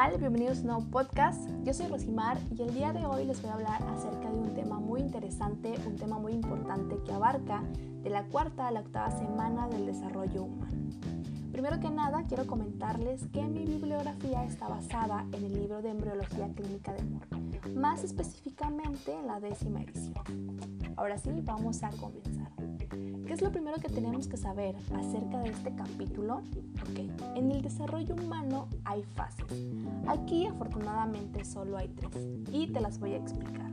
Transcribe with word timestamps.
tal? 0.00 0.16
Bienvenidos 0.18 0.58
a 0.58 0.60
un 0.62 0.66
nuevo 0.68 0.84
podcast. 0.90 1.50
Yo 1.62 1.74
soy 1.74 1.86
Rosimar 1.88 2.38
y 2.56 2.62
el 2.62 2.72
día 2.72 2.90
de 2.92 3.04
hoy 3.04 3.26
les 3.26 3.42
voy 3.42 3.50
a 3.50 3.54
hablar 3.54 3.82
acerca 3.82 4.30
de 4.30 4.38
un 4.38 4.54
tema 4.54 4.78
muy 4.78 5.00
interesante, 5.00 5.74
un 5.86 5.96
tema 5.96 6.18
muy 6.18 6.32
importante 6.32 6.96
que 7.04 7.12
abarca 7.12 7.62
de 8.02 8.08
la 8.08 8.24
cuarta 8.24 8.68
a 8.68 8.70
la 8.70 8.80
octava 8.80 9.10
semana 9.10 9.68
del 9.68 9.84
desarrollo 9.84 10.44
humano. 10.44 10.72
Primero 11.52 11.80
que 11.80 11.90
nada, 11.90 12.24
quiero 12.26 12.46
comentarles 12.46 13.26
que 13.30 13.42
mi 13.42 13.66
bibliografía 13.66 14.44
está 14.44 14.68
basada 14.68 15.26
en 15.32 15.44
el 15.44 15.52
libro 15.52 15.82
de 15.82 15.90
embriología 15.90 16.48
clínica 16.54 16.94
de 16.94 17.02
Moore, 17.02 17.74
más 17.74 18.02
específicamente 18.02 19.12
en 19.12 19.26
la 19.26 19.38
décima 19.38 19.82
edición. 19.82 20.14
Ahora 20.96 21.18
sí, 21.18 21.30
vamos 21.44 21.82
a 21.82 21.90
comenzar. 21.90 22.69
¿Qué 23.30 23.34
es 23.34 23.42
lo 23.42 23.52
primero 23.52 23.78
que 23.78 23.88
tenemos 23.88 24.26
que 24.26 24.36
saber 24.36 24.74
acerca 24.92 25.38
de 25.38 25.50
este 25.50 25.72
capítulo? 25.76 26.38
Ok, 26.82 26.98
en 27.36 27.52
el 27.52 27.62
desarrollo 27.62 28.16
humano 28.16 28.66
hay 28.84 29.04
fases. 29.04 29.46
Aquí 30.08 30.46
afortunadamente 30.46 31.44
solo 31.44 31.76
hay 31.76 31.86
tres 31.90 32.10
y 32.50 32.66
te 32.72 32.80
las 32.80 32.98
voy 32.98 33.12
a 33.12 33.18
explicar. 33.18 33.70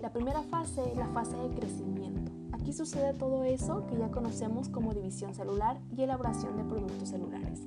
La 0.00 0.12
primera 0.12 0.42
fase 0.42 0.82
es 0.90 0.96
la 0.96 1.06
fase 1.06 1.36
de 1.36 1.54
crecimiento. 1.54 2.32
Aquí 2.50 2.72
sucede 2.72 3.14
todo 3.14 3.44
eso 3.44 3.86
que 3.86 3.96
ya 3.96 4.10
conocemos 4.10 4.68
como 4.68 4.92
división 4.92 5.32
celular 5.32 5.78
y 5.96 6.02
elaboración 6.02 6.56
de 6.56 6.64
productos 6.64 7.10
celulares. 7.10 7.60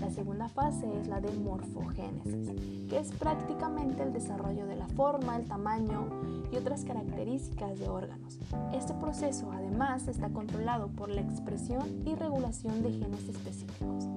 La 0.00 0.10
segunda 0.10 0.48
fase 0.48 0.86
es 1.00 1.08
la 1.08 1.20
de 1.20 1.30
morfogénesis, 1.32 2.88
que 2.88 2.98
es 2.98 3.10
prácticamente 3.12 4.02
el 4.02 4.12
desarrollo 4.12 4.66
de 4.66 4.76
la 4.76 4.88
forma, 4.88 5.36
el 5.36 5.46
tamaño 5.46 6.08
y 6.52 6.56
otras 6.56 6.84
características 6.84 7.78
de 7.78 7.88
órganos. 7.88 8.38
Este 8.72 8.94
proceso 8.94 9.50
además 9.52 10.06
está 10.08 10.28
controlado 10.28 10.88
por 10.88 11.08
la 11.08 11.22
expresión 11.22 12.02
y 12.04 12.14
regulación 12.14 12.82
de 12.82 12.92
genes 12.92 13.28
específicos. 13.28 14.08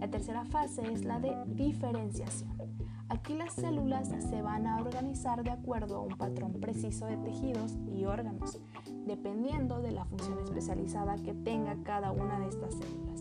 La 0.00 0.08
tercera 0.08 0.44
fase 0.44 0.82
es 0.92 1.04
la 1.04 1.20
de 1.20 1.36
diferenciación. 1.46 2.50
Aquí 3.08 3.34
las 3.34 3.52
células 3.52 4.08
se 4.08 4.40
van 4.40 4.66
a 4.66 4.78
organizar 4.78 5.44
de 5.44 5.50
acuerdo 5.50 5.96
a 5.96 6.00
un 6.00 6.16
patrón 6.16 6.54
preciso 6.54 7.04
de 7.04 7.18
tejidos 7.18 7.76
y 7.94 8.06
órganos, 8.06 8.58
dependiendo 9.06 9.80
de 9.80 9.92
la 9.92 10.06
función 10.06 10.38
especializada 10.38 11.16
que 11.16 11.34
tenga 11.34 11.76
cada 11.84 12.10
una 12.10 12.40
de 12.40 12.48
estas 12.48 12.74
células. 12.74 13.11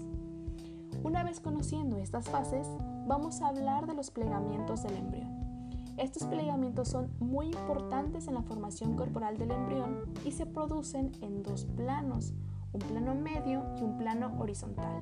Una 1.04 1.24
vez 1.24 1.40
conociendo 1.40 1.98
estas 1.98 2.30
fases, 2.30 2.68
vamos 3.08 3.42
a 3.42 3.48
hablar 3.48 3.88
de 3.88 3.96
los 3.96 4.12
plegamientos 4.12 4.84
del 4.84 4.98
embrión. 4.98 5.42
Estos 5.98 6.26
plegamientos 6.26 6.90
son 6.90 7.10
muy 7.20 7.48
importantes 7.48 8.28
en 8.28 8.36
la 8.36 8.44
formación 8.44 8.96
corporal 8.96 9.38
del 9.38 9.52
embrión 9.52 10.06
y 10.24 10.32
se 10.32 10.46
producen 10.46 11.12
en 11.22 11.42
dos 11.42 11.66
planos, 11.66 12.34
un 12.72 12.82
plano 12.82 13.16
medio 13.16 13.64
y 13.80 13.82
un 13.82 13.98
plano 13.98 14.32
horizontal. 14.40 15.02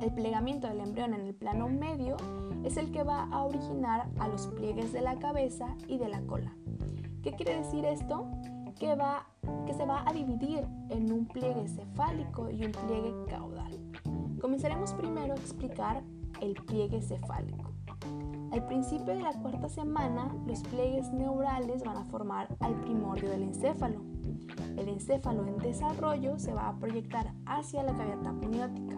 El 0.00 0.12
plegamiento 0.14 0.66
del 0.66 0.80
embrión 0.80 1.12
en 1.12 1.20
el 1.20 1.34
plano 1.34 1.68
medio 1.68 2.16
es 2.64 2.78
el 2.78 2.90
que 2.90 3.02
va 3.02 3.24
a 3.30 3.42
originar 3.42 4.08
a 4.18 4.28
los 4.28 4.46
pliegues 4.48 4.92
de 4.92 5.02
la 5.02 5.18
cabeza 5.18 5.76
y 5.88 5.98
de 5.98 6.08
la 6.08 6.22
cola. 6.22 6.56
¿Qué 7.22 7.32
quiere 7.32 7.56
decir 7.56 7.84
esto? 7.84 8.26
Que, 8.80 8.96
va, 8.96 9.26
que 9.66 9.74
se 9.74 9.84
va 9.84 10.08
a 10.08 10.12
dividir 10.12 10.66
en 10.88 11.12
un 11.12 11.26
pliegue 11.26 11.68
cefálico 11.68 12.50
y 12.50 12.64
un 12.64 12.72
pliegue 12.72 13.14
caudal. 13.28 13.78
Comenzaremos 14.42 14.92
primero 14.94 15.34
a 15.34 15.36
explicar 15.36 16.02
el 16.40 16.54
pliegue 16.54 17.00
cefálico. 17.00 17.70
Al 18.50 18.66
principio 18.66 19.14
de 19.14 19.22
la 19.22 19.32
cuarta 19.34 19.68
semana, 19.68 20.34
los 20.48 20.64
pliegues 20.64 21.12
neurales 21.12 21.84
van 21.84 21.98
a 21.98 22.04
formar 22.06 22.48
al 22.58 22.74
primordio 22.80 23.30
del 23.30 23.44
encéfalo. 23.44 24.00
El 24.76 24.88
encéfalo 24.88 25.46
en 25.46 25.58
desarrollo 25.58 26.40
se 26.40 26.52
va 26.52 26.70
a 26.70 26.76
proyectar 26.76 27.32
hacia 27.46 27.84
la 27.84 27.94
cavidad 27.94 28.26
amniótica. 28.26 28.96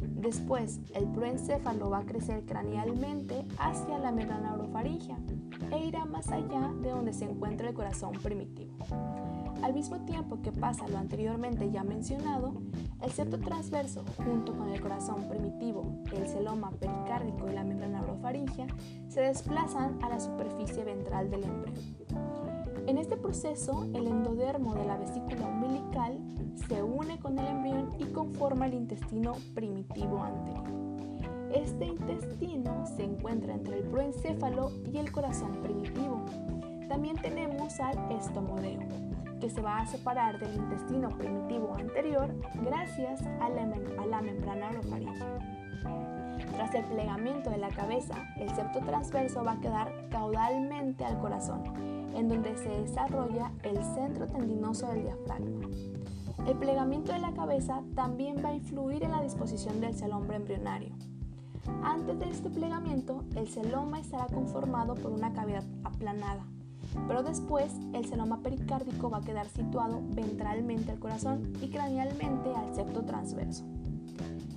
Después, 0.00 0.80
el 0.92 1.06
proencéfalo 1.06 1.88
va 1.88 1.98
a 1.98 2.06
crecer 2.06 2.44
cranealmente 2.44 3.46
hacia 3.58 3.96
la 3.96 4.10
membrana 4.10 4.56
orofaringea 4.80 5.16
e 5.72 5.86
irá 5.86 6.04
más 6.04 6.28
allá 6.28 6.72
de 6.80 6.90
donde 6.90 7.12
se 7.12 7.24
encuentra 7.24 7.68
el 7.68 7.74
corazón 7.74 8.12
primitivo. 8.22 8.72
Al 9.62 9.74
mismo 9.74 10.00
tiempo 10.00 10.40
que 10.42 10.52
pasa 10.52 10.88
lo 10.88 10.98
anteriormente 10.98 11.70
ya 11.70 11.84
mencionado, 11.84 12.54
el 13.02 13.10
septo 13.10 13.38
transverso, 13.38 14.04
junto 14.24 14.56
con 14.56 14.70
el 14.70 14.80
corazón 14.80 15.28
primitivo, 15.28 16.02
el 16.12 16.26
celoma 16.26 16.70
pericárdico 16.70 17.48
y 17.48 17.54
la 17.54 17.64
membrana 17.64 18.02
orofaringea, 18.02 18.66
se 19.08 19.20
desplazan 19.20 19.98
a 20.02 20.08
la 20.08 20.18
superficie 20.18 20.82
ventral 20.84 21.30
del 21.30 21.44
embrión. 21.44 21.76
En 22.86 22.98
este 22.98 23.16
proceso, 23.16 23.86
el 23.94 24.06
endodermo 24.06 24.74
de 24.74 24.86
la 24.86 24.96
vesícula 24.96 25.46
umbilical 25.46 26.18
se 26.68 26.82
une 26.82 27.18
con 27.20 27.38
el 27.38 27.46
embrión 27.46 27.92
y 27.98 28.04
conforma 28.06 28.66
el 28.66 28.74
intestino 28.74 29.34
primitivo 29.54 30.22
anterior. 30.22 30.89
Este 31.54 31.86
intestino 31.86 32.86
se 32.86 33.04
encuentra 33.04 33.54
entre 33.54 33.78
el 33.78 33.84
proencéfalo 33.84 34.70
y 34.92 34.98
el 34.98 35.10
corazón 35.10 35.50
primitivo. 35.62 36.24
También 36.88 37.16
tenemos 37.16 37.80
al 37.80 37.98
estomodeo, 38.12 38.80
que 39.40 39.50
se 39.50 39.60
va 39.60 39.78
a 39.78 39.86
separar 39.86 40.38
del 40.38 40.54
intestino 40.54 41.08
primitivo 41.10 41.74
anterior 41.74 42.32
gracias 42.62 43.22
a 43.40 43.48
la, 43.48 44.22
membrana 44.22 44.70
orofaringea. 44.70 45.38
Tras 46.54 46.74
el 46.74 46.84
plegamiento 46.84 47.50
de 47.50 47.58
la 47.58 47.70
cabeza, 47.70 48.14
el 48.36 48.48
septo 48.50 48.80
transverso 48.80 49.42
va 49.42 49.52
a 49.52 49.60
quedar 49.60 50.08
caudalmente 50.10 51.04
al 51.04 51.18
corazón, 51.18 51.64
en 52.14 52.28
donde 52.28 52.56
se 52.58 52.68
desarrolla 52.68 53.50
el 53.64 53.82
centro 53.94 54.28
tendinoso 54.28 54.86
del 54.88 55.02
diafragma. 55.02 55.68
El 56.46 56.56
plegamiento 56.56 57.12
de 57.12 57.18
la 57.18 57.32
cabeza 57.32 57.82
también 57.94 58.36
va 58.44 58.50
a 58.50 58.54
influir 58.54 59.02
en 59.02 59.10
la 59.10 59.22
disposición 59.22 59.80
del 59.80 59.94
celoma 59.94 60.36
embrionario. 60.36 60.94
Antes 61.82 62.18
de 62.18 62.30
este 62.30 62.50
plegamiento, 62.50 63.24
el 63.36 63.48
celoma 63.48 64.00
estará 64.00 64.26
conformado 64.26 64.94
por 64.94 65.12
una 65.12 65.32
cavidad 65.32 65.64
aplanada, 65.84 66.44
pero 67.06 67.22
después 67.22 67.72
el 67.92 68.06
celoma 68.06 68.40
pericárdico 68.40 69.10
va 69.10 69.18
a 69.18 69.22
quedar 69.22 69.46
situado 69.48 70.00
ventralmente 70.10 70.92
al 70.92 70.98
corazón 70.98 71.52
y 71.60 71.68
cranealmente 71.68 72.54
al 72.54 72.74
septo 72.74 73.02
transverso. 73.02 73.64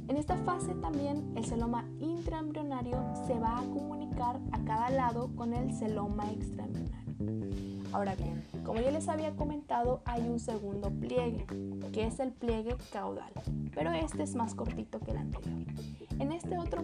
En 0.08 0.18
esta 0.18 0.36
fase 0.38 0.74
también 0.76 1.34
el 1.36 1.46
celoma 1.46 1.86
intraembrionario 2.00 3.02
se 3.26 3.40
va 3.40 3.60
a 3.60 3.64
comunicar 3.64 4.40
a 4.52 4.60
cada 4.60 4.90
lado 4.90 5.30
con 5.36 5.54
el 5.54 5.74
celoma 5.74 6.30
extraembrionario. 6.32 7.04
Ahora 7.94 8.16
bien, 8.16 8.44
como 8.66 8.82
ya 8.82 8.92
les 8.92 9.08
había 9.08 9.36
comentado, 9.36 10.02
hay 10.06 10.28
un 10.28 10.40
segundo 10.40 10.90
pliegue, 10.90 11.46
que 11.92 12.08
es 12.08 12.20
el 12.20 12.32
pliegue 12.32 12.76
caudal, 12.92 13.32
pero 13.74 13.92
este 13.92 14.24
es 14.24 14.36
más 14.36 14.56
cortito 14.56 15.00
que 15.00 15.12
el 15.12 15.18
anterior. 15.18 15.63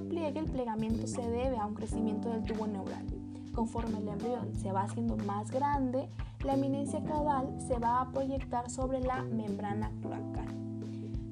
Pliegue 0.08 0.40
el 0.40 0.46
plegamiento 0.46 1.08
se 1.08 1.22
debe 1.22 1.58
a 1.58 1.66
un 1.66 1.76
crecimiento 1.76 2.30
del 2.30 2.44
tubo 2.44 2.68
neural, 2.68 3.06
Conforme 3.54 3.98
el 3.98 4.08
embrión 4.08 4.56
se 4.56 4.72
va 4.72 4.84
haciendo 4.84 5.18
más 5.18 5.52
grande, 5.52 6.10
la 6.46 6.54
eminencia 6.54 7.04
caudal 7.04 7.60
se 7.68 7.78
va 7.78 8.02
a 8.02 8.12
proyectar 8.12 8.70
sobre 8.70 9.02
la 9.02 9.24
membrana 9.24 9.92
cloacal. 10.02 10.48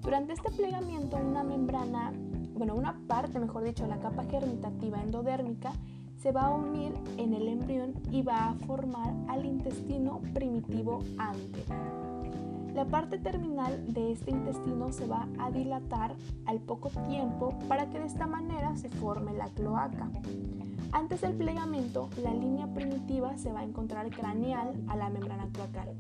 Durante 0.01 0.33
este 0.33 0.51
plegamiento, 0.51 1.17
una 1.17 1.43
membrana, 1.43 2.11
bueno, 2.53 2.75
una 2.75 2.99
parte, 3.07 3.39
mejor 3.39 3.63
dicho, 3.63 3.87
la 3.87 3.99
capa 3.99 4.25
germitativa 4.25 5.01
endodérmica, 5.01 5.71
se 6.17 6.31
va 6.31 6.47
a 6.47 6.53
unir 6.53 6.93
en 7.17 7.33
el 7.33 7.47
embrión 7.47 7.93
y 8.11 8.23
va 8.23 8.49
a 8.49 8.53
formar 8.65 9.13
al 9.27 9.45
intestino 9.45 10.19
primitivo 10.33 10.99
anterior. 11.17 12.16
La 12.77 12.85
parte 12.85 13.17
terminal 13.17 13.91
de 13.91 14.11
este 14.11 14.29
intestino 14.29 14.91
se 14.91 15.07
va 15.07 15.27
a 15.39 15.49
dilatar 15.49 16.15
al 16.45 16.59
poco 16.59 16.91
tiempo 17.09 17.57
para 17.67 17.89
que 17.89 17.97
de 17.97 18.05
esta 18.05 18.27
manera 18.27 18.75
se 18.75 18.87
forme 18.87 19.33
la 19.33 19.47
cloaca. 19.47 20.11
Antes 20.91 21.21
del 21.21 21.33
plegamento, 21.33 22.07
la 22.21 22.31
línea 22.35 22.71
primitiva 22.75 23.35
se 23.39 23.51
va 23.51 23.61
a 23.61 23.63
encontrar 23.63 24.11
craneal 24.11 24.75
a 24.89 24.95
la 24.95 25.09
membrana 25.09 25.49
cloacal. 25.51 25.95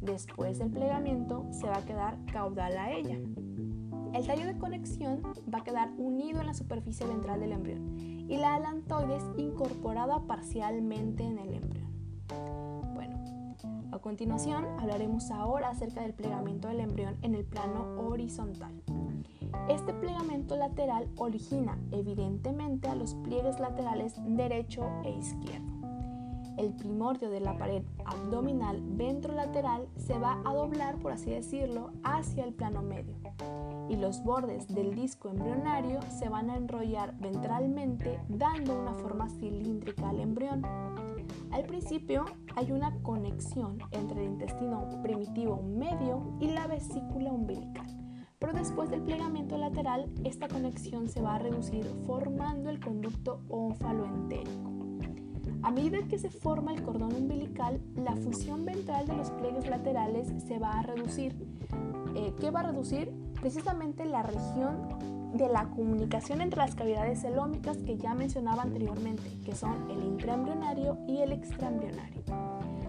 Después 0.00 0.58
del 0.58 0.70
plegamiento, 0.70 1.44
se 1.50 1.66
va 1.66 1.76
a 1.76 1.84
quedar 1.84 2.16
caudal 2.32 2.78
a 2.78 2.92
ella. 2.92 3.18
El 4.14 4.26
tallo 4.26 4.46
de 4.46 4.56
conexión 4.56 5.20
va 5.52 5.58
a 5.58 5.64
quedar 5.64 5.90
unido 5.98 6.40
en 6.40 6.46
la 6.46 6.54
superficie 6.54 7.06
ventral 7.06 7.40
del 7.40 7.52
embrión 7.52 7.94
y 8.30 8.38
la 8.38 8.54
alantoides 8.54 9.22
incorporada 9.36 10.22
parcialmente 10.26 11.24
en 11.24 11.38
el 11.38 11.52
embrión. 11.52 11.81
Continuación 14.02 14.66
hablaremos 14.80 15.30
ahora 15.30 15.68
acerca 15.68 16.02
del 16.02 16.12
plegamiento 16.12 16.66
del 16.66 16.80
embrión 16.80 17.16
en 17.22 17.36
el 17.36 17.44
plano 17.44 18.00
horizontal. 18.00 18.72
Este 19.68 19.94
plegamento 19.94 20.56
lateral 20.56 21.08
origina 21.16 21.78
evidentemente 21.92 22.88
a 22.88 22.96
los 22.96 23.14
pliegues 23.14 23.60
laterales 23.60 24.14
derecho 24.26 24.90
e 25.04 25.12
izquierdo. 25.12 25.72
El 26.58 26.72
primordio 26.72 27.30
de 27.30 27.40
la 27.40 27.56
pared 27.56 27.84
abdominal 28.04 28.82
ventrolateral 28.82 29.86
se 29.96 30.18
va 30.18 30.42
a 30.44 30.52
doblar, 30.52 30.96
por 30.96 31.12
así 31.12 31.30
decirlo, 31.30 31.92
hacia 32.02 32.42
el 32.42 32.54
plano 32.54 32.82
medio 32.82 33.14
y 33.88 33.96
los 33.96 34.22
bordes 34.24 34.66
del 34.68 34.94
disco 34.94 35.28
embrionario 35.28 36.00
se 36.08 36.28
van 36.28 36.50
a 36.50 36.56
enrollar 36.56 37.14
ventralmente 37.18 38.18
dando 38.28 38.80
una 38.80 38.94
forma 38.94 39.28
cilíndrica 39.28 40.08
al 40.08 40.20
embrión. 40.20 40.62
Al 41.52 41.64
principio 41.64 42.24
hay 42.56 42.72
una 42.72 43.00
conexión 43.02 43.78
entre 43.92 44.24
el 44.24 44.32
intestino 44.32 44.88
primitivo 45.02 45.62
medio 45.62 46.36
y 46.40 46.48
la 46.48 46.66
vesícula 46.66 47.30
umbilical 47.30 48.02
pero 48.42 48.54
después 48.54 48.90
del 48.90 49.02
plegamiento 49.02 49.56
lateral, 49.56 50.10
esta 50.24 50.48
conexión 50.48 51.08
se 51.08 51.22
va 51.22 51.36
a 51.36 51.38
reducir 51.38 51.84
formando 52.04 52.70
el 52.70 52.80
conducto 52.80 53.40
ónfalo-entérico. 53.48 54.72
A 55.62 55.70
medida 55.70 56.02
que 56.08 56.18
se 56.18 56.28
forma 56.28 56.74
el 56.74 56.82
cordón 56.82 57.14
umbilical, 57.14 57.80
la 57.94 58.16
fusión 58.16 58.64
ventral 58.64 59.06
de 59.06 59.14
los 59.14 59.30
pliegues 59.30 59.70
laterales 59.70 60.26
se 60.44 60.58
va 60.58 60.72
a 60.72 60.82
reducir. 60.82 61.36
Eh, 62.16 62.34
¿Qué 62.40 62.50
va 62.50 62.60
a 62.60 62.64
reducir? 62.64 63.12
Precisamente 63.40 64.04
la 64.06 64.24
región 64.24 64.88
de 65.34 65.48
la 65.48 65.64
comunicación 65.70 66.40
entre 66.40 66.58
las 66.58 66.74
cavidades 66.74 67.22
celómicas 67.22 67.78
que 67.78 67.96
ya 67.96 68.14
mencionaba 68.14 68.62
anteriormente, 68.62 69.22
que 69.44 69.54
son 69.54 69.90
el 69.90 70.02
intraembrionario 70.02 70.98
y 71.06 71.18
el 71.18 71.32
extraembrionario. 71.32 72.22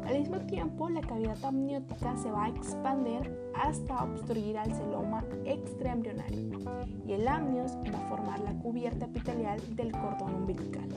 Al 0.06 0.20
mismo 0.20 0.38
tiempo, 0.40 0.90
la 0.90 1.02
cavidad 1.02 1.44
amniótica 1.46 2.18
se 2.18 2.30
va 2.30 2.46
a 2.46 2.50
expandir 2.50 3.34
hasta 3.56 4.04
obstruir 4.04 4.58
al 4.58 4.74
celoma 4.74 5.24
extraembrionario 5.46 6.60
y 7.08 7.14
el 7.14 7.28
amnios 7.28 7.78
va 7.94 8.00
a 8.00 8.10
formar 8.10 8.40
la 8.42 8.54
cubierta 8.60 9.06
epitelial 9.06 9.60
del 9.76 9.92
cordón 9.92 10.36
umbilical. 10.36 10.90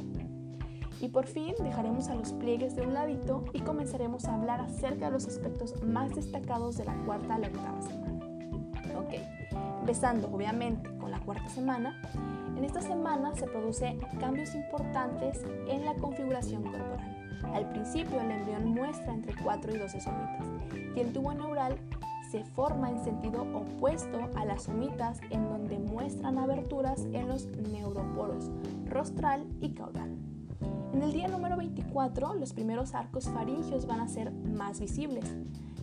Y 1.01 1.09
por 1.09 1.27
fin 1.27 1.55
dejaremos 1.63 2.09
a 2.09 2.15
los 2.15 2.33
pliegues 2.33 2.75
de 2.75 2.83
un 2.83 2.95
ladito 2.95 3.45
y 3.53 3.61
comenzaremos 3.61 4.25
a 4.25 4.35
hablar 4.35 4.61
acerca 4.61 5.07
de 5.07 5.13
los 5.13 5.27
aspectos 5.27 5.83
más 5.83 6.15
destacados 6.15 6.79
de 6.79 6.87
la 6.87 6.95
cuarta 7.05 7.35
a 7.35 7.39
la 7.39 7.49
octava 7.49 7.83
semana. 7.83 8.16
Ok, 8.99 9.15
empezando 9.81 10.29
obviamente 10.33 10.89
con 10.99 11.11
la 11.11 11.21
cuarta 11.21 11.49
semana, 11.49 12.01
en 12.57 12.65
esta 12.65 12.81
semana 12.81 13.35
se 13.35 13.47
producen 13.47 14.01
cambios 14.19 14.55
importantes 14.55 15.45
en 15.69 15.85
la 15.85 15.95
configuración 15.95 16.63
corporal. 16.63 17.17
Al 17.53 17.69
principio 17.69 18.21
el 18.21 18.31
embrión 18.31 18.75
muestra 18.75 19.13
entre 19.13 19.35
4 19.43 19.75
y 19.75 19.79
12 19.79 20.01
somitas 20.01 20.47
y 20.97 21.01
el 21.01 21.13
tubo 21.13 21.35
neural 21.35 21.77
se 22.31 22.45
forma 22.45 22.91
en 22.91 23.05
sentido 23.05 23.43
opuesto 23.55 24.31
a 24.35 24.45
las 24.45 24.65
somitas 24.65 25.21
en 25.31 25.49
donde 25.49 25.79
muestran 25.79 26.39
aberturas 26.39 27.05
en 27.13 27.29
los 27.29 27.47
neuroporos 27.47 28.51
rostral 28.87 29.47
y 29.61 29.71
caudal. 29.71 30.17
En 30.93 31.03
el 31.03 31.13
día 31.13 31.29
número 31.29 31.57
24, 31.57 32.35
los 32.35 32.53
primeros 32.53 32.95
arcos 32.95 33.29
faringios 33.29 33.87
van 33.87 34.01
a 34.01 34.09
ser 34.09 34.33
más 34.33 34.81
visibles. 34.81 35.25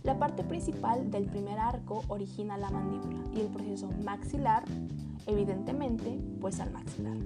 La 0.04 0.18
parte 0.18 0.44
principal 0.44 1.10
del 1.10 1.24
primer 1.24 1.58
arco 1.58 2.02
origina 2.08 2.58
la 2.58 2.68
mandíbula 2.68 3.20
y 3.34 3.40
el 3.40 3.46
proceso 3.46 3.88
maxilar, 4.04 4.62
evidentemente, 5.26 6.20
pues 6.42 6.60
al 6.60 6.70
maxilar. 6.72 7.16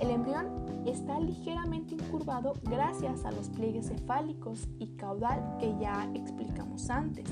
El 0.00 0.10
embrión 0.12 0.46
está 0.86 1.20
ligeramente 1.20 1.96
incurvado 1.96 2.54
gracias 2.62 3.26
a 3.26 3.30
los 3.30 3.50
pliegues 3.50 3.88
cefálicos 3.88 4.68
y 4.78 4.86
caudal 4.96 5.58
que 5.60 5.76
ya 5.78 6.10
explicamos 6.14 6.88
antes. 6.88 7.26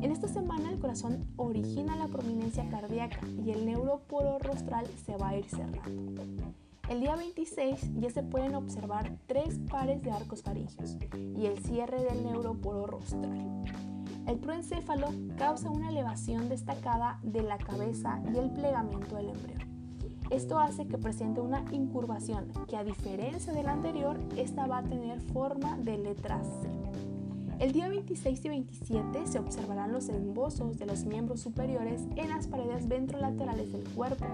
En 0.00 0.12
esta 0.12 0.28
semana 0.28 0.70
el 0.70 0.78
corazón 0.78 1.26
origina 1.34 1.96
la 1.96 2.06
prominencia 2.06 2.68
cardíaca 2.68 3.18
y 3.44 3.50
el 3.50 3.66
neuroporo 3.66 4.38
rostral 4.38 4.86
se 5.04 5.16
va 5.16 5.30
a 5.30 5.36
ir 5.36 5.46
cerrando. 5.46 6.22
El 6.88 7.00
día 7.00 7.16
26 7.16 7.94
ya 7.98 8.10
se 8.10 8.22
pueden 8.22 8.54
observar 8.54 9.18
tres 9.26 9.58
pares 9.68 10.00
de 10.02 10.12
arcos 10.12 10.42
faringios 10.42 10.96
y 11.36 11.46
el 11.46 11.58
cierre 11.58 12.04
del 12.04 12.22
neuroporo 12.22 12.86
rostral. 12.86 13.95
El 14.26 14.38
proencéfalo 14.38 15.08
causa 15.38 15.70
una 15.70 15.88
elevación 15.88 16.48
destacada 16.48 17.20
de 17.22 17.42
la 17.42 17.58
cabeza 17.58 18.20
y 18.34 18.38
el 18.38 18.50
plegamiento 18.50 19.14
del 19.14 19.28
embrión. 19.28 19.60
Esto 20.30 20.58
hace 20.58 20.88
que 20.88 20.98
presente 20.98 21.40
una 21.40 21.64
incurvación 21.70 22.50
que 22.66 22.76
a 22.76 22.82
diferencia 22.82 23.52
del 23.52 23.68
anterior, 23.68 24.18
esta 24.36 24.66
va 24.66 24.78
a 24.78 24.82
tener 24.82 25.20
forma 25.20 25.76
de 25.78 25.98
letra 25.98 26.42
C. 26.42 26.68
El 27.60 27.72
día 27.72 27.88
26 27.88 28.44
y 28.44 28.48
27 28.48 29.26
se 29.26 29.38
observarán 29.38 29.92
los 29.92 30.08
embosos 30.08 30.76
de 30.76 30.86
los 30.86 31.04
miembros 31.04 31.40
superiores 31.40 32.02
en 32.16 32.28
las 32.28 32.48
paredes 32.48 32.88
ventrolaterales 32.88 33.72
del 33.72 33.88
cuerpo 33.90 34.26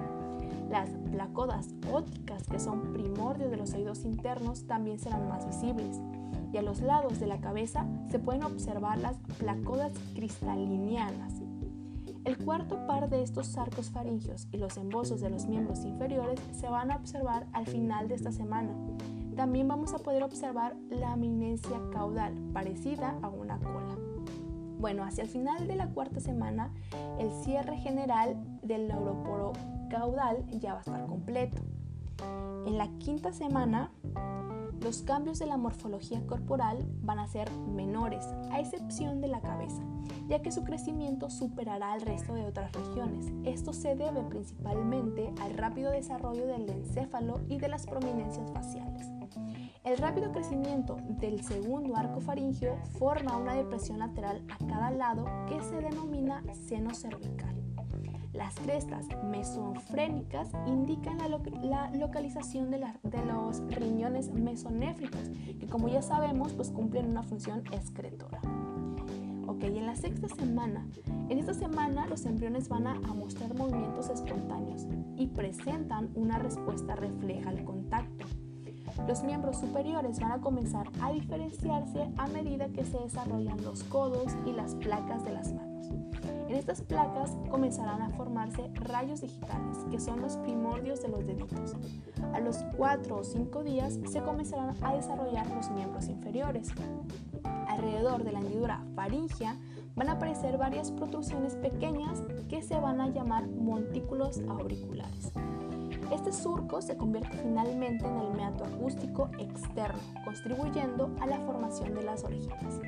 las 0.72 0.88
placodas 1.10 1.68
ópticas, 1.92 2.46
que 2.48 2.58
son 2.58 2.94
primordios 2.94 3.50
de 3.50 3.58
los 3.58 3.74
oídos 3.74 4.04
internos, 4.04 4.66
también 4.66 4.98
serán 4.98 5.28
más 5.28 5.46
visibles. 5.46 6.00
Y 6.50 6.56
a 6.56 6.62
los 6.62 6.80
lados 6.80 7.20
de 7.20 7.26
la 7.26 7.40
cabeza 7.40 7.86
se 8.10 8.18
pueden 8.18 8.42
observar 8.42 8.98
las 8.98 9.18
placodas 9.38 9.92
cristalinianas. 10.14 11.34
El 12.24 12.38
cuarto 12.38 12.86
par 12.86 13.10
de 13.10 13.22
estos 13.22 13.58
arcos 13.58 13.90
faringios 13.90 14.48
y 14.50 14.56
los 14.56 14.78
embosos 14.78 15.20
de 15.20 15.28
los 15.28 15.46
miembros 15.46 15.84
inferiores 15.84 16.40
se 16.52 16.68
van 16.68 16.90
a 16.90 16.96
observar 16.96 17.46
al 17.52 17.66
final 17.66 18.08
de 18.08 18.14
esta 18.14 18.32
semana. 18.32 18.70
También 19.36 19.68
vamos 19.68 19.92
a 19.92 19.98
poder 19.98 20.22
observar 20.22 20.74
la 20.88 21.12
eminencia 21.12 21.80
caudal, 21.92 22.32
parecida 22.54 23.18
a 23.22 23.28
una 23.28 23.58
cola. 23.58 23.81
Bueno, 24.82 25.04
hacia 25.04 25.22
el 25.22 25.30
final 25.30 25.68
de 25.68 25.76
la 25.76 25.86
cuarta 25.86 26.18
semana, 26.18 26.72
el 27.20 27.30
cierre 27.44 27.76
general 27.76 28.34
del 28.64 28.88
neuroporo 28.88 29.52
caudal 29.88 30.44
ya 30.58 30.72
va 30.72 30.78
a 30.78 30.80
estar 30.80 31.06
completo. 31.06 31.62
En 32.66 32.78
la 32.78 32.88
quinta 32.98 33.32
semana, 33.32 33.92
los 34.82 35.02
cambios 35.02 35.38
de 35.38 35.46
la 35.46 35.56
morfología 35.56 36.26
corporal 36.26 36.84
van 37.02 37.18
a 37.18 37.28
ser 37.28 37.50
menores, 37.52 38.26
a 38.50 38.60
excepción 38.60 39.20
de 39.20 39.28
la 39.28 39.40
cabeza, 39.40 39.82
ya 40.28 40.42
que 40.42 40.50
su 40.50 40.64
crecimiento 40.64 41.30
superará 41.30 41.92
al 41.92 42.00
resto 42.00 42.34
de 42.34 42.44
otras 42.44 42.72
regiones. 42.72 43.32
Esto 43.44 43.72
se 43.72 43.94
debe 43.94 44.22
principalmente 44.22 45.32
al 45.40 45.56
rápido 45.56 45.90
desarrollo 45.90 46.46
del 46.46 46.68
encéfalo 46.68 47.40
y 47.48 47.58
de 47.58 47.68
las 47.68 47.86
prominencias 47.86 48.50
faciales. 48.50 49.08
El 49.84 49.98
rápido 49.98 50.32
crecimiento 50.32 50.96
del 51.20 51.42
segundo 51.44 51.96
arco 51.96 52.20
faringio 52.20 52.76
forma 52.98 53.36
una 53.36 53.54
depresión 53.54 53.98
lateral 53.98 54.42
a 54.48 54.66
cada 54.66 54.90
lado 54.90 55.26
que 55.48 55.60
se 55.62 55.76
denomina 55.76 56.42
seno 56.54 56.94
cervical. 56.94 57.61
Las 58.32 58.54
crestas 58.54 59.06
mesofrénicas 59.24 60.48
indican 60.66 61.18
la, 61.18 61.90
localización 61.90 62.70
de, 62.70 62.78
los 62.78 63.60
riñones 63.68 64.32
mesonéfricos, 64.32 65.28
que 65.60 65.66
como 65.66 65.88
ya 65.88 66.00
sabemos, 66.00 66.54
pues 66.54 66.70
cumplen 66.70 67.10
una 67.10 67.22
función 67.22 67.62
excretora. 67.72 68.40
Ok, 69.46 69.64
en 69.64 69.84
la 69.84 69.96
sexta 69.96 70.28
semana, 70.28 70.86
en 71.28 71.38
esta 71.38 71.52
semana 71.52 72.06
los 72.06 72.24
embriones 72.24 72.70
van 72.70 72.86
a, 72.86 72.92
a 72.92 73.14
mostrar 73.14 73.54
movimientos 73.54 74.08
espontáneos 74.08 74.86
y 75.16 75.26
presentan 75.26 76.10
una 76.14 76.38
respuesta 76.38 76.96
refleja 76.96 77.50
al 77.50 77.64
contacto. 77.64 78.24
Los 79.06 79.22
miembros 79.24 79.58
superiores 79.58 80.20
van 80.20 80.32
a 80.32 80.40
comenzar 80.40 80.88
a 81.02 81.12
diferenciarse 81.12 82.10
a 82.16 82.26
medida 82.28 82.68
que 82.68 82.84
se 82.84 82.98
desarrollan 82.98 83.62
los 83.62 83.82
codos 83.84 84.32
y 84.46 84.52
las 84.52 84.74
placas 84.76 85.24
de 85.24 85.32
las 85.32 85.52
manos. 85.52 85.71
En 86.52 86.58
estas 86.58 86.82
placas 86.82 87.34
comenzarán 87.50 88.02
a 88.02 88.10
formarse 88.10 88.68
rayos 88.74 89.22
digitales, 89.22 89.78
que 89.90 89.98
son 89.98 90.20
los 90.20 90.36
primordios 90.36 91.00
de 91.00 91.08
los 91.08 91.26
deditos. 91.26 91.74
A 92.34 92.40
los 92.40 92.58
4 92.76 93.16
o 93.16 93.24
5 93.24 93.62
días 93.62 93.98
se 94.06 94.20
comenzarán 94.20 94.76
a 94.82 94.94
desarrollar 94.94 95.46
los 95.46 95.70
miembros 95.70 96.08
inferiores. 96.08 96.68
Alrededor 97.68 98.22
de 98.22 98.32
la 98.32 98.40
hendidura 98.40 98.84
faringea 98.94 99.56
van 99.94 100.10
a 100.10 100.12
aparecer 100.12 100.58
varias 100.58 100.92
protrusiones 100.92 101.56
pequeñas 101.56 102.22
que 102.50 102.60
se 102.60 102.78
van 102.78 103.00
a 103.00 103.08
llamar 103.08 103.48
montículos 103.48 104.42
auriculares. 104.46 105.32
Este 106.12 106.34
surco 106.34 106.82
se 106.82 106.98
convierte 106.98 107.34
finalmente 107.38 108.06
en 108.06 108.18
el 108.18 108.30
meato 108.34 108.64
acústico 108.64 109.30
externo, 109.38 110.02
contribuyendo 110.22 111.16
a 111.18 111.26
la 111.26 111.38
formación 111.38 111.94
de 111.94 112.02
las 112.02 112.24
orejitas. 112.24 112.78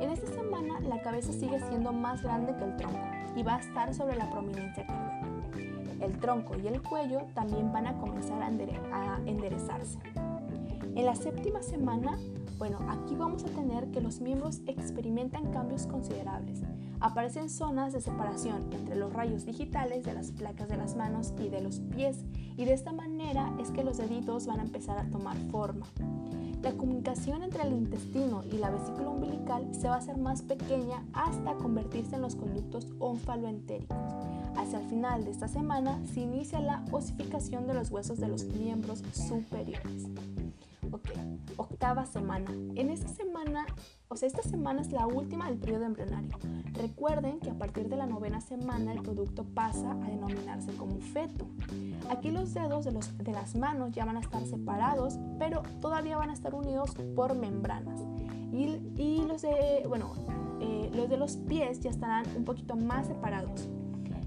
En 0.00 0.10
esta 0.10 0.26
semana 0.26 0.80
la 0.80 1.00
cabeza 1.00 1.32
sigue 1.32 1.58
siendo 1.68 1.92
más 1.92 2.22
grande 2.22 2.54
que 2.56 2.64
el 2.64 2.76
tronco 2.76 3.00
y 3.34 3.42
va 3.42 3.56
a 3.56 3.60
estar 3.60 3.94
sobre 3.94 4.16
la 4.16 4.30
prominencia 4.30 4.86
cardíaca. 4.86 5.26
El 6.00 6.18
tronco 6.18 6.56
y 6.58 6.66
el 6.66 6.82
cuello 6.82 7.22
también 7.34 7.72
van 7.72 7.86
a 7.86 7.96
comenzar 7.98 8.42
a, 8.42 8.48
enderezarse. 9.26 9.98
En 10.94 11.06
la 11.06 11.14
séptima 11.14 11.62
semana, 11.62 12.18
bueno, 12.58 12.78
aquí 12.88 13.14
vamos 13.14 13.44
a 13.44 13.48
tener 13.48 13.90
que 13.90 14.00
los 14.00 14.20
miembros 14.20 14.60
experimentan 14.66 15.50
cambios 15.52 15.86
considerables. 15.86 16.62
Aparecen 17.00 17.50
zonas 17.50 17.92
de 17.92 18.00
separación 18.00 18.72
entre 18.72 18.96
los 18.96 19.12
rayos 19.12 19.44
digitales 19.44 20.04
de 20.04 20.14
las 20.14 20.32
placas 20.32 20.68
de 20.68 20.76
las 20.76 20.96
manos 20.96 21.32
y 21.38 21.48
de 21.48 21.60
los 21.60 21.80
pies 21.80 22.24
y 22.56 22.64
de 22.64 22.72
esta 22.72 22.92
manera 22.92 23.52
es 23.60 23.70
que 23.70 23.84
los 23.84 23.98
deditos 23.98 24.46
van 24.46 24.60
a 24.60 24.64
empezar 24.64 24.98
a 24.98 25.08
tomar 25.10 25.36
forma. 25.50 25.86
La 26.62 26.72
comunicación 26.72 27.42
entre 27.42 27.62
el 27.62 27.72
intestino 27.72 28.42
y 28.50 28.56
la 28.56 28.70
vesícula 28.70 29.10
umbilical 29.10 29.68
se 29.74 29.88
va 29.88 29.96
a 29.96 29.98
hacer 29.98 30.16
más 30.16 30.42
pequeña 30.42 31.04
hasta 31.12 31.54
convertirse 31.54 32.16
en 32.16 32.22
los 32.22 32.34
conductos 32.34 32.88
ónfaloentéricos. 32.98 33.96
Hacia 34.56 34.80
el 34.80 34.88
final 34.88 35.24
de 35.24 35.30
esta 35.30 35.48
semana 35.48 36.00
se 36.12 36.20
inicia 36.20 36.58
la 36.60 36.84
osificación 36.90 37.66
de 37.66 37.74
los 37.74 37.90
huesos 37.90 38.18
de 38.18 38.28
los 38.28 38.44
miembros 38.44 39.02
superiores. 39.12 40.06
Ok, 40.92 41.10
octava 41.56 42.06
semana. 42.06 42.50
En 42.74 42.90
esta 42.90 43.08
semana, 43.08 43.66
o 44.08 44.16
sea, 44.16 44.28
esta 44.28 44.42
semana 44.42 44.82
es 44.82 44.92
la 44.92 45.06
última 45.06 45.48
del 45.48 45.58
periodo 45.58 45.84
embrionario. 45.84 46.38
Recuerden 46.74 47.40
que 47.40 47.50
a 47.50 47.58
partir 47.58 47.88
de 47.88 47.96
la 47.96 48.06
novena 48.06 48.40
semana 48.40 48.92
el 48.92 49.02
producto 49.02 49.44
pasa 49.44 49.92
a 49.92 50.08
denominarse 50.08 50.72
como 50.76 50.98
feto. 51.00 51.46
Aquí 52.10 52.30
los 52.30 52.54
dedos 52.54 52.84
de, 52.84 52.92
los, 52.92 53.16
de 53.18 53.32
las 53.32 53.56
manos 53.56 53.92
ya 53.92 54.04
van 54.04 54.16
a 54.16 54.20
estar 54.20 54.44
separados, 54.46 55.18
pero 55.38 55.62
todavía 55.80 56.16
van 56.16 56.30
a 56.30 56.34
estar 56.34 56.54
unidos 56.54 56.94
por 57.14 57.34
membranas. 57.34 58.00
Y, 58.52 58.78
y 58.96 59.24
los, 59.26 59.42
de, 59.42 59.84
bueno, 59.88 60.12
eh, 60.60 60.90
los 60.94 61.08
de 61.08 61.16
los 61.16 61.36
pies 61.36 61.80
ya 61.80 61.90
estarán 61.90 62.24
un 62.36 62.44
poquito 62.44 62.76
más 62.76 63.06
separados. 63.08 63.68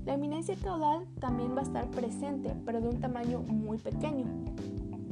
La 0.06 0.16
eminencia 0.16 0.56
caudal 0.56 1.06
también 1.20 1.56
va 1.56 1.60
a 1.60 1.64
estar 1.64 1.90
presente, 1.92 2.56
pero 2.66 2.82
de 2.82 2.88
un 2.88 3.00
tamaño 3.00 3.42
muy 3.42 3.78
pequeño. 3.78 4.26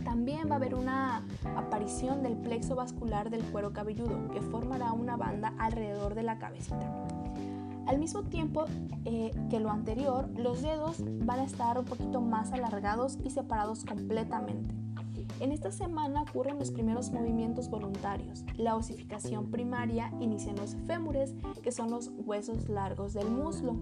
También 0.07 0.49
va 0.49 0.53
a 0.53 0.55
haber 0.55 0.73
una 0.73 1.21
aparición 1.57 2.23
del 2.23 2.37
plexo 2.37 2.75
vascular 2.75 3.29
del 3.29 3.43
cuero 3.43 3.73
cabelludo, 3.73 4.29
que 4.29 4.39
formará 4.39 4.93
una 4.93 5.17
banda 5.17 5.53
alrededor 5.57 6.15
de 6.15 6.23
la 6.23 6.39
cabecita. 6.39 6.89
Al 7.85 7.99
mismo 7.99 8.23
tiempo 8.23 8.63
eh, 9.03 9.31
que 9.49 9.59
lo 9.59 9.69
anterior, 9.69 10.29
los 10.37 10.61
dedos 10.61 11.03
van 11.25 11.41
a 11.41 11.43
estar 11.43 11.77
un 11.77 11.83
poquito 11.83 12.21
más 12.21 12.53
alargados 12.53 13.17
y 13.25 13.31
separados 13.31 13.83
completamente. 13.83 14.73
En 15.41 15.51
esta 15.51 15.73
semana 15.73 16.21
ocurren 16.21 16.57
los 16.57 16.71
primeros 16.71 17.11
movimientos 17.11 17.69
voluntarios. 17.69 18.45
La 18.55 18.77
osificación 18.77 19.51
primaria 19.51 20.09
inicia 20.21 20.51
en 20.51 20.57
los 20.57 20.77
fémures, 20.87 21.35
que 21.61 21.73
son 21.73 21.91
los 21.91 22.11
huesos 22.15 22.69
largos 22.69 23.13
del 23.13 23.29
muslo, 23.29 23.75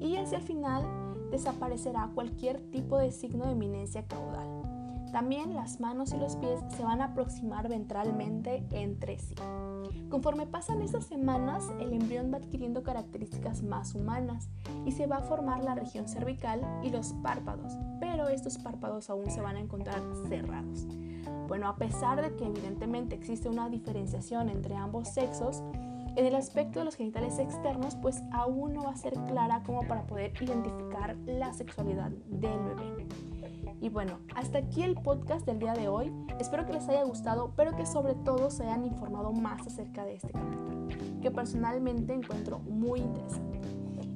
y 0.00 0.16
hacia 0.16 0.38
el 0.38 0.44
final 0.44 0.86
desaparecerá 1.30 2.10
cualquier 2.14 2.58
tipo 2.70 2.96
de 2.96 3.12
signo 3.12 3.44
de 3.44 3.52
eminencia 3.52 4.06
caudal. 4.06 4.57
También 5.12 5.54
las 5.54 5.80
manos 5.80 6.12
y 6.12 6.18
los 6.18 6.36
pies 6.36 6.60
se 6.76 6.84
van 6.84 7.00
a 7.00 7.06
aproximar 7.06 7.68
ventralmente 7.68 8.64
entre 8.70 9.18
sí. 9.18 9.34
Conforme 10.10 10.46
pasan 10.46 10.82
estas 10.82 11.04
semanas, 11.04 11.64
el 11.80 11.92
embrión 11.92 12.32
va 12.32 12.38
adquiriendo 12.38 12.82
características 12.82 13.62
más 13.62 13.94
humanas 13.94 14.48
y 14.84 14.92
se 14.92 15.06
va 15.06 15.16
a 15.16 15.22
formar 15.22 15.64
la 15.64 15.74
región 15.74 16.08
cervical 16.08 16.60
y 16.82 16.90
los 16.90 17.12
párpados, 17.22 17.72
pero 18.00 18.28
estos 18.28 18.58
párpados 18.58 19.10
aún 19.10 19.30
se 19.30 19.40
van 19.40 19.56
a 19.56 19.60
encontrar 19.60 20.00
cerrados. 20.28 20.86
Bueno, 21.46 21.68
a 21.68 21.76
pesar 21.76 22.20
de 22.20 22.36
que 22.36 22.46
evidentemente 22.46 23.14
existe 23.14 23.48
una 23.48 23.68
diferenciación 23.70 24.50
entre 24.50 24.76
ambos 24.76 25.08
sexos, 25.08 25.62
en 26.16 26.26
el 26.26 26.34
aspecto 26.34 26.80
de 26.80 26.84
los 26.84 26.96
genitales 26.96 27.38
externos, 27.38 27.94
pues 27.96 28.22
aún 28.32 28.74
no 28.74 28.82
va 28.82 28.90
a 28.90 28.96
ser 28.96 29.14
clara 29.28 29.62
como 29.62 29.86
para 29.86 30.06
poder 30.06 30.32
identificar 30.42 31.16
la 31.26 31.52
sexualidad 31.52 32.10
del 32.10 32.58
bebé. 32.64 33.06
Y 33.80 33.88
bueno, 33.88 34.18
hasta 34.34 34.58
aquí 34.58 34.82
el 34.82 34.94
podcast 34.94 35.46
del 35.46 35.58
día 35.58 35.72
de 35.72 35.88
hoy. 35.88 36.12
Espero 36.40 36.66
que 36.66 36.72
les 36.72 36.88
haya 36.88 37.04
gustado, 37.04 37.52
pero 37.56 37.76
que 37.76 37.86
sobre 37.86 38.14
todo 38.14 38.50
se 38.50 38.64
hayan 38.64 38.84
informado 38.84 39.32
más 39.32 39.66
acerca 39.66 40.04
de 40.04 40.16
este 40.16 40.32
capítulo, 40.32 40.88
que 41.20 41.30
personalmente 41.30 42.12
encuentro 42.12 42.58
muy 42.60 43.00
interesante. 43.00 43.60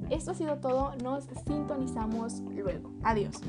Esto 0.09 0.31
ha 0.31 0.35
sido 0.35 0.57
todo, 0.57 0.95
nos 1.01 1.25
sintonizamos 1.45 2.41
luego. 2.41 2.91
Adiós. 3.03 3.41